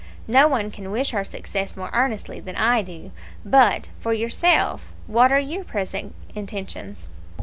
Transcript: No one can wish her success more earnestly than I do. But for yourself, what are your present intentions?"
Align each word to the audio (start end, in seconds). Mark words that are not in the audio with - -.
No 0.27 0.47
one 0.47 0.71
can 0.71 0.89
wish 0.89 1.11
her 1.11 1.23
success 1.23 1.77
more 1.77 1.91
earnestly 1.93 2.39
than 2.39 2.55
I 2.55 2.81
do. 2.81 3.11
But 3.45 3.89
for 3.99 4.13
yourself, 4.13 4.91
what 5.05 5.31
are 5.31 5.39
your 5.39 5.63
present 5.63 6.15
intentions?" 6.33 7.07